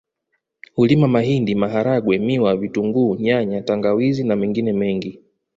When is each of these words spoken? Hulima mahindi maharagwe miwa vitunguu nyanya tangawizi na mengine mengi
Hulima 0.75 1.07
mahindi 1.15 1.51
maharagwe 1.61 2.15
miwa 2.25 2.51
vitunguu 2.61 3.15
nyanya 3.15 3.61
tangawizi 3.61 4.23
na 4.23 4.35
mengine 4.35 4.73
mengi 4.73 5.21